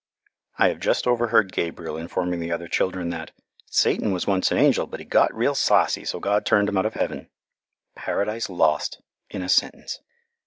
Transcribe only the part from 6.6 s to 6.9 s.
him out